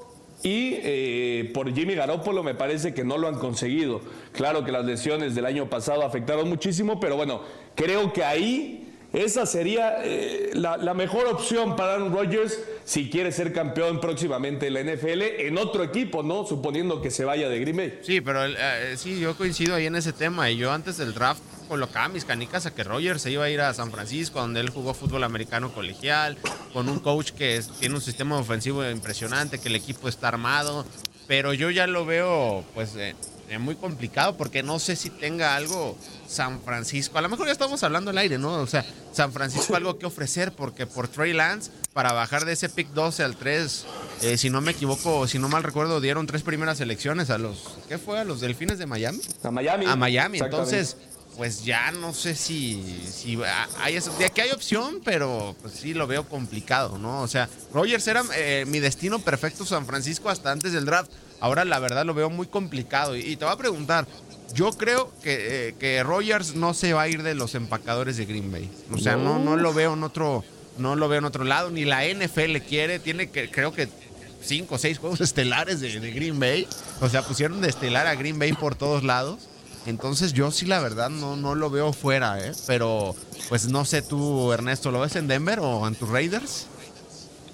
y 0.44 0.76
eh, 0.84 1.52
por 1.54 1.74
Jimmy 1.74 1.96
Garoppolo 1.96 2.44
me 2.44 2.56
parece 2.56 2.94
que 2.94 3.04
no 3.04 3.18
lo 3.18 3.28
han 3.28 3.36
conseguido. 3.36 4.02
Claro 4.32 4.66
que 4.66 4.72
las 4.72 4.86
lesiones 4.86 5.36
del 5.36 5.46
año 5.46 5.70
pasado 5.70 6.04
afectaron 6.04 6.50
muchísimo, 6.50 7.00
pero 7.00 7.16
bueno, 7.16 7.42
creo 7.76 8.12
que 8.14 8.24
ahí 8.24 8.88
esa 9.14 9.46
sería 9.46 9.98
eh, 10.04 10.52
la, 10.54 10.94
mejor 10.94 11.28
opción 11.28 11.76
para 11.76 11.96
Aaron 11.96 12.14
Rodgers 12.14 12.58
si 12.86 13.10
quiere 13.10 13.32
ser 13.34 13.52
campeón 13.52 14.00
próximamente 14.00 14.68
en 14.68 14.74
la 14.74 14.84
NFL 14.84 15.22
en 15.40 15.58
otro 15.58 15.84
equipo, 15.84 16.24
¿no? 16.24 16.46
Suponiendo 16.46 17.02
que 17.02 17.12
se 17.12 17.26
vaya 17.26 17.50
de 17.50 17.60
Green 17.60 17.76
Bay. 17.76 18.00
Sí, 18.04 18.22
pero 18.22 18.46
eh, 18.46 18.96
sí, 18.96 19.20
yo 19.20 19.36
coincido 19.36 19.76
ahí 19.76 19.86
en 19.86 19.96
ese 19.96 20.14
tema. 20.14 20.50
Y 20.50 20.58
yo 20.58 20.72
antes 20.72 20.98
del 20.98 21.14
draft 21.14 21.44
colocaba 21.72 22.10
mis 22.10 22.26
canicas 22.26 22.66
a 22.66 22.76
que 22.76 22.84
Rodgers 22.84 23.22
se 23.22 23.32
iba 23.32 23.46
a 23.46 23.50
ir 23.50 23.62
a 23.62 23.74
San 23.74 23.92
Francisco, 23.92 24.42
donde 24.42 24.60
él 24.60 24.72
jugó 24.72 24.94
fútbol 24.94 25.24
americano 25.24 25.72
colegial, 25.72 26.38
con 26.74 26.90
un 26.90 27.00
coach 27.00 27.32
que 27.32 27.64
tiene 27.80 27.96
un 27.96 28.02
sistema 28.02 28.38
ofensivo 28.38 28.84
impresionante, 28.90 29.58
que 29.58 29.70
el 29.70 29.78
equipo 29.78 30.10
está 30.10 30.28
armado. 30.28 30.86
Pero 31.30 31.54
yo 31.54 31.70
ya 31.70 31.88
lo 31.88 32.06
veo, 32.06 32.66
pues, 32.74 32.98
eh, 32.98 33.16
es 33.48 33.58
muy 33.58 33.76
complicado 33.76 34.36
porque 34.36 34.64
no 34.64 34.80
sé 34.80 34.98
si 34.98 35.10
tenga 35.10 35.56
algo 35.56 35.98
San 36.28 36.62
Francisco. 36.62 37.18
A 37.18 37.22
lo 37.22 37.30
mejor 37.30 37.46
ya 37.46 37.54
estamos 37.54 37.82
hablando 37.84 38.12
al 38.12 38.18
aire, 38.18 38.38
¿no? 38.38 38.56
O 38.56 38.68
sea, 38.68 38.86
San 39.14 39.32
Francisco 39.32 39.74
algo 39.78 39.98
que 39.98 40.06
ofrecer 40.06 40.52
porque 40.52 40.86
por 40.86 41.08
Trey 41.08 41.32
Lance, 41.32 41.72
para 41.94 42.12
bajar 42.12 42.44
de 42.44 42.52
ese 42.52 42.68
pick 42.68 42.90
12 42.90 43.24
al 43.24 43.38
3, 43.38 43.86
eh, 44.24 44.38
si 44.38 44.50
no 44.50 44.60
me 44.60 44.72
equivoco, 44.72 45.26
si 45.26 45.40
no 45.40 45.48
mal 45.48 45.64
recuerdo, 45.64 46.02
dieron 46.02 46.28
tres 46.28 46.44
primeras 46.44 46.82
elecciones 46.82 47.30
a 47.30 47.38
los, 47.38 47.78
¿qué 47.88 47.98
fue? 47.98 48.20
A 48.20 48.26
los 48.26 48.42
Delfines 48.42 48.78
de 48.78 48.88
Miami. 48.88 49.22
A 49.42 49.52
Miami. 49.52 49.86
A 49.86 49.96
Miami. 49.96 50.40
Entonces, 50.40 50.98
pues 51.38 51.64
ya 51.64 51.92
no 51.92 52.14
sé 52.14 52.36
si, 52.36 53.04
si 53.10 53.40
hay, 53.80 53.98
de 54.20 54.26
aquí 54.26 54.42
hay 54.42 54.52
opción, 54.52 55.02
pero 55.04 55.56
pues 55.62 55.74
sí 55.74 55.94
lo 55.94 56.08
veo 56.08 56.28
complicado, 56.28 56.98
¿no? 56.98 57.22
O 57.22 57.28
sea, 57.28 57.50
Rogers 57.74 58.08
era 58.08 58.24
eh, 58.36 58.66
mi 58.68 58.80
destino 58.80 59.20
perfecto 59.20 59.66
San 59.66 59.86
Francisco 59.86 60.30
hasta 60.30 60.52
antes 60.52 60.74
del 60.74 60.86
draft. 60.86 61.12
Ahora 61.40 61.66
la 61.66 61.80
verdad 61.80 62.06
lo 62.06 62.14
veo 62.14 62.30
muy 62.30 62.48
complicado. 62.48 63.16
Y, 63.16 63.36
te 63.36 63.46
voy 63.46 63.54
a 63.54 63.58
preguntar, 63.58 64.06
yo 64.54 64.72
creo 64.74 65.12
que, 65.24 65.70
eh, 65.70 65.76
que, 65.80 66.04
Rogers 66.04 66.56
no 66.56 66.74
se 66.74 66.94
va 66.94 67.04
a 67.04 67.08
ir 67.08 67.24
de 67.24 67.34
los 67.34 67.56
empacadores 67.56 68.18
de 68.18 68.26
Green 68.26 68.52
Bay. 68.52 68.70
O 68.92 68.98
sea, 68.98 69.16
no, 69.16 69.40
no, 69.40 69.56
lo 69.58 69.74
veo 69.74 69.94
en 69.94 70.04
otro, 70.04 70.44
no 70.78 70.96
lo 70.96 71.10
veo 71.10 71.20
en 71.20 71.26
otro 71.26 71.44
lado. 71.44 71.72
Ni 71.72 71.86
la 71.86 72.06
NFL 72.06 72.58
quiere. 72.68 73.00
Tiene 73.00 73.32
que, 73.32 73.50
creo 73.50 73.74
que 73.74 73.90
cinco 74.44 74.76
o 74.76 74.78
seis 74.78 75.00
juegos 75.00 75.22
estelares 75.22 75.80
de, 75.80 76.00
de, 76.00 76.12
Green 76.12 76.40
Bay. 76.40 76.68
O 77.00 77.10
sea, 77.10 77.24
pusieron 77.24 77.62
de 77.62 77.70
estelar 77.70 78.06
a 78.06 78.16
Green 78.16 78.38
Bay 78.38 78.54
por 78.54 78.76
todos 78.76 79.04
lados. 79.04 79.48
Entonces 79.86 80.34
yo 80.34 80.52
sí 80.52 80.66
la 80.66 80.80
verdad 80.80 81.10
no, 81.10 81.36
no 81.36 81.56
lo 81.56 81.70
veo 81.70 81.92
fuera, 81.94 82.40
¿eh? 82.40 82.52
Pero 82.68 83.16
pues 83.50 83.68
no 83.68 83.84
sé 83.86 84.02
tú, 84.02 84.52
Ernesto, 84.52 84.92
¿lo 84.92 85.00
ves 85.02 85.16
en 85.16 85.28
Denver 85.28 85.60
o 85.60 85.88
en 85.88 85.96
tus 85.96 86.10
Raiders? 86.10 86.68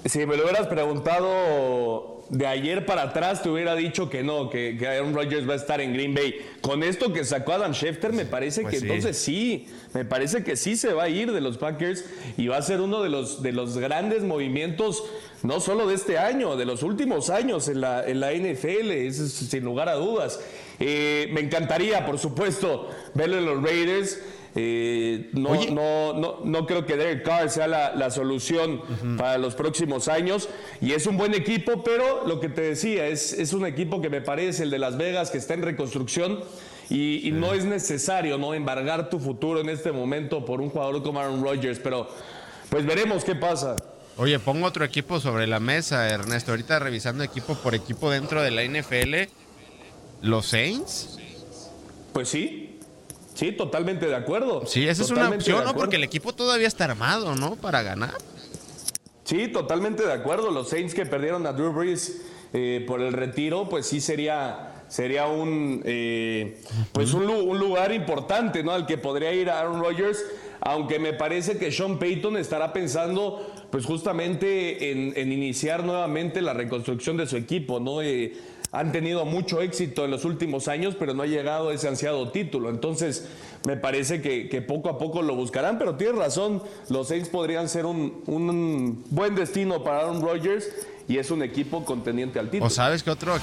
Si 0.05 0.25
me 0.25 0.37
lo 0.37 0.43
hubieras 0.43 0.67
preguntado 0.67 2.16
de 2.29 2.45
ayer 2.45 2.85
para 2.85 3.03
atrás 3.03 3.41
te 3.41 3.49
hubiera 3.49 3.75
dicho 3.75 4.09
que 4.09 4.23
no, 4.23 4.49
que, 4.49 4.77
Aaron 4.87 5.13
Rodgers 5.13 5.47
va 5.47 5.53
a 5.53 5.57
estar 5.57 5.79
en 5.81 5.93
Green 5.93 6.13
Bay. 6.13 6.35
Con 6.61 6.83
esto 6.83 7.13
que 7.13 7.23
sacó 7.23 7.53
Adam 7.53 7.73
Schefter, 7.73 8.13
me 8.13 8.25
parece 8.25 8.61
pues 8.61 8.73
que 8.73 8.85
entonces 8.85 9.17
sí, 9.17 9.67
me 9.93 10.05
parece 10.05 10.43
que 10.43 10.55
sí 10.55 10.75
se 10.75 10.93
va 10.93 11.03
a 11.03 11.09
ir 11.09 11.31
de 11.31 11.41
los 11.41 11.57
Packers 11.57 12.05
y 12.37 12.47
va 12.47 12.57
a 12.57 12.61
ser 12.61 12.81
uno 12.81 13.01
de 13.01 13.09
los, 13.09 13.41
de 13.41 13.53
los 13.53 13.77
grandes 13.77 14.23
movimientos, 14.23 15.03
no 15.43 15.59
solo 15.59 15.87
de 15.87 15.95
este 15.95 16.17
año, 16.17 16.57
de 16.57 16.65
los 16.65 16.83
últimos 16.83 17.29
años 17.29 17.67
en 17.67 17.81
la, 17.81 18.05
en 18.05 18.19
la 18.19 18.33
NFL, 18.33 18.91
es, 18.91 19.17
sin 19.17 19.63
lugar 19.63 19.87
a 19.89 19.93
dudas. 19.93 20.39
Eh, 20.79 21.29
me 21.31 21.41
encantaría, 21.41 22.05
por 22.05 22.19
supuesto, 22.19 22.89
verlo 23.13 23.37
en 23.37 23.45
los 23.45 23.63
Raiders. 23.63 24.19
Eh, 24.55 25.29
no, 25.33 25.53
no, 25.65 26.13
no, 26.13 26.39
no, 26.43 26.65
creo 26.65 26.85
que 26.85 26.95
Derek 26.95 27.23
Carr 27.23 27.49
sea 27.49 27.67
la, 27.67 28.11
solución 28.11 28.81
para 29.17 29.37
los 29.37 29.55
próximos 29.55 30.07
años. 30.07 30.49
Y 30.81 30.93
es 30.93 31.05
un 31.05 31.17
buen 31.17 31.33
equipo, 31.33 31.83
pero 31.83 32.27
lo 32.27 32.39
que 32.39 32.49
te 32.49 32.61
decía, 32.61 33.07
es, 33.07 33.33
es 33.33 33.53
un 33.53 33.65
equipo 33.65 34.01
que 34.01 34.09
me 34.09 34.21
parece 34.21 34.63
el 34.63 34.69
de 34.69 34.79
Las 34.79 34.97
Vegas, 34.97 35.29
que 35.29 35.37
está 35.37 35.53
en 35.53 35.61
reconstrucción. 35.61 36.39
Y, 36.89 37.31
no 37.33 37.53
es 37.53 37.65
necesario 37.65 38.37
no 38.37 38.53
embargar 38.53 39.09
tu 39.09 39.19
futuro 39.19 39.59
en 39.59 39.69
este 39.69 39.91
momento 39.91 40.45
por 40.45 40.61
un 40.61 40.69
jugador 40.69 41.03
como 41.03 41.19
Aaron 41.19 41.43
Rodgers. 41.43 41.79
Pero 41.79 42.07
pues 42.69 42.85
veremos 42.85 43.23
qué 43.23 43.35
pasa. 43.35 43.75
Oye, 44.15 44.39
pongo 44.39 44.65
otro 44.65 44.83
equipo 44.83 45.19
sobre 45.19 45.45
la 45.47 45.59
mesa, 45.59 46.09
Ernesto. 46.09 46.51
Ahorita 46.51 46.79
revisando 46.79 47.23
equipo 47.23 47.55
por 47.55 47.75
equipo 47.75 48.09
dentro 48.09 48.41
de 48.41 48.51
la 48.51 48.63
NFL. 48.63 49.31
¿Los 50.21 50.47
Saints? 50.47 51.19
Pues 52.13 52.29
sí, 52.29 52.66
Sí, 53.37 53.51
totalmente 53.51 54.07
de 54.07 54.15
acuerdo. 54.15 54.65
Sí, 54.65 54.87
esa 54.87 55.03
es 55.03 55.11
una 55.11 55.29
opción, 55.29 55.63
¿no? 55.63 55.75
Porque 55.75 55.97
el 55.97 56.03
equipo 56.03 56.33
todavía 56.33 56.67
está 56.67 56.85
armado, 56.85 57.35
¿no? 57.35 57.55
Para 57.55 57.83
ganar. 57.83 58.15
Sí, 59.25 59.47
totalmente 59.47 60.03
de 60.03 60.11
acuerdo. 60.11 60.49
Los 60.49 60.69
Saints 60.69 60.95
que 60.95 61.05
perdieron 61.05 61.45
a 61.45 61.53
Drew 61.53 61.71
Brees 61.71 62.19
eh, 62.53 62.83
por 62.87 62.99
el 62.99 63.13
retiro, 63.13 63.69
pues 63.69 63.85
sí 63.85 64.01
sería, 64.01 64.85
sería 64.87 65.27
un, 65.27 65.83
eh, 65.85 66.63
pues 66.93 67.13
un, 67.13 67.27
lugar 67.27 67.93
importante, 67.93 68.63
¿no? 68.63 68.71
Al 68.71 68.87
que 68.87 68.97
podría 68.97 69.31
ir 69.33 69.51
Aaron 69.51 69.81
Rodgers. 69.81 70.25
Aunque 70.61 70.97
me 70.97 71.13
parece 71.13 71.59
que 71.59 71.71
Sean 71.71 71.99
Payton 71.99 72.37
estará 72.37 72.73
pensando, 72.73 73.45
pues 73.69 73.85
justamente 73.85 74.89
en, 74.89 75.31
iniciar 75.31 75.83
nuevamente 75.83 76.41
la 76.41 76.55
reconstrucción 76.55 77.17
de 77.17 77.27
su 77.27 77.37
equipo, 77.37 77.79
¿no? 77.79 78.01
Eh, 78.01 78.33
han 78.77 78.91
tenido 78.91 79.25
mucho 79.25 79.59
éxito 79.59 80.05
en 80.05 80.11
los 80.11 80.23
últimos 80.23 80.67
años, 80.67 80.95
pero 80.99 81.15
no 81.15 81.23
ha 81.23 81.25
llegado 81.25 81.71
ese 81.71 81.87
ansiado 81.87 82.29
título. 82.29 82.69
Entonces, 82.69 83.27
me 83.65 83.75
parece 83.75 84.21
que, 84.21 84.61
poco 84.61 84.89
a 84.89 84.99
poco 84.99 85.23
lo 85.23 85.35
buscarán, 85.35 85.79
pero 85.79 85.95
tienes 85.95 86.15
razón, 86.15 86.61
los 86.89 87.07
Saints 87.07 87.27
podrían 87.27 87.69
ser 87.69 87.87
un, 87.87 89.03
buen 89.09 89.33
destino 89.33 89.83
para 89.83 90.01
Aaron 90.01 90.21
Rodgers 90.21 90.69
y 91.07 91.17
es 91.17 91.31
un 91.31 91.41
equipo 91.41 91.85
contendiente 91.85 92.37
al 92.37 92.51
título. 92.51 92.67
¿O 92.67 92.69
sabes 92.69 93.01
qué 93.01 93.09
otro? 93.09 93.33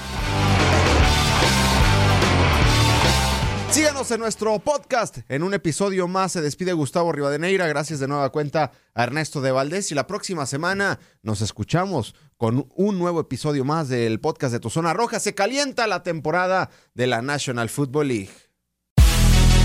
Síganos 3.75 4.09
en 4.11 4.21
nuestro 4.21 4.57
podcast. 4.59 5.17
En 5.27 5.43
un 5.43 5.53
episodio 5.53 6.07
más 6.07 6.31
se 6.31 6.39
despide 6.39 6.71
Gustavo 6.71 7.11
Rivadeneira. 7.11 7.67
Gracias 7.67 7.99
de 7.99 8.07
nueva 8.07 8.29
cuenta 8.29 8.71
a 8.93 9.03
Ernesto 9.03 9.41
de 9.41 9.51
Valdés. 9.51 9.91
Y 9.91 9.95
la 9.95 10.07
próxima 10.07 10.45
semana 10.45 10.97
nos 11.23 11.41
escuchamos 11.41 12.15
con 12.37 12.69
un 12.73 12.97
nuevo 12.97 13.19
episodio 13.19 13.65
más 13.65 13.89
del 13.89 14.21
podcast 14.21 14.53
de 14.53 14.61
Tu 14.61 14.69
Zona 14.69 14.93
Roja. 14.93 15.19
Se 15.19 15.35
calienta 15.35 15.87
la 15.87 16.03
temporada 16.03 16.69
de 16.93 17.07
la 17.07 17.21
National 17.21 17.67
Football 17.67 18.07
League. 18.07 18.31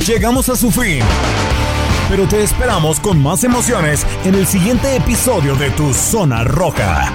Llegamos 0.05 0.49
a 0.49 0.57
su 0.57 0.73
fin. 0.73 1.05
Pero 2.09 2.27
te 2.27 2.43
esperamos 2.43 2.99
con 2.99 3.23
más 3.23 3.45
emociones 3.45 4.05
en 4.25 4.35
el 4.35 4.45
siguiente 4.45 4.97
episodio 4.97 5.55
de 5.55 5.71
Tu 5.71 5.95
Zona 5.95 6.43
Roja. 6.43 7.15